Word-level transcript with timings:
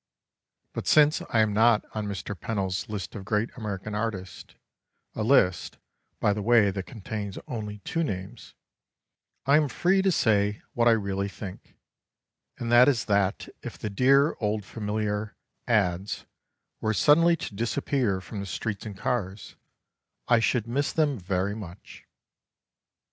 But 0.73 0.87
since 0.87 1.21
I 1.29 1.41
am 1.41 1.53
not 1.53 1.85
on 1.93 2.07
Mr. 2.07 2.33
Pennell's 2.35 2.89
list 2.89 3.13
of 3.13 3.23
great 3.23 3.51
American 3.55 3.93
artists, 3.93 4.55
a 5.13 5.21
list, 5.21 5.77
by 6.19 6.33
the 6.33 6.41
way 6.41 6.71
that 6.71 6.87
contains 6.87 7.37
only 7.47 7.81
two 7.85 8.03
names, 8.03 8.55
I 9.45 9.57
am 9.57 9.67
free 9.67 10.01
to 10.01 10.11
say 10.11 10.63
what 10.73 10.87
I 10.87 10.91
really 10.93 11.27
think, 11.27 11.75
and 12.57 12.71
that 12.71 12.87
is 12.89 13.05
that 13.05 13.47
if 13.61 13.77
the 13.77 13.91
dear 13.91 14.35
old 14.39 14.65
familiar 14.65 15.35
"Ads" 15.67 16.25
were 16.79 16.95
suddenly 16.95 17.35
to 17.35 17.53
disappear 17.53 18.19
from 18.21 18.39
the 18.39 18.47
streets 18.47 18.87
and 18.87 18.97
cars, 18.97 19.55
I 20.27 20.39
should 20.39 20.65
miss 20.65 20.91
them 20.91 21.19
very 21.19 21.53
much. 21.53 22.07